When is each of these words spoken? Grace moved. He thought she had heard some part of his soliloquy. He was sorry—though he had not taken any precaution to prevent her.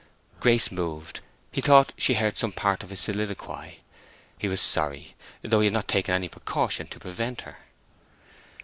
Grace 0.39 0.71
moved. 0.71 1.19
He 1.51 1.61
thought 1.61 1.93
she 1.95 2.15
had 2.15 2.21
heard 2.23 2.37
some 2.39 2.51
part 2.51 2.81
of 2.81 2.89
his 2.89 2.99
soliloquy. 3.01 3.81
He 4.35 4.47
was 4.47 4.59
sorry—though 4.59 5.59
he 5.59 5.65
had 5.67 5.73
not 5.73 5.87
taken 5.87 6.15
any 6.15 6.27
precaution 6.27 6.87
to 6.87 6.99
prevent 6.99 7.41
her. 7.41 7.59